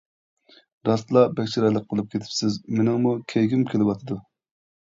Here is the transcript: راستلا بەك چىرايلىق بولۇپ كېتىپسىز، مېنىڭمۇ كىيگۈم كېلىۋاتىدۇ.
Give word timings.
راستلا 0.89 1.21
بەك 1.41 1.51
چىرايلىق 1.57 1.85
بولۇپ 1.93 2.09
كېتىپسىز، 2.15 2.59
مېنىڭمۇ 2.79 3.15
كىيگۈم 3.35 3.65
كېلىۋاتىدۇ. 3.71 4.21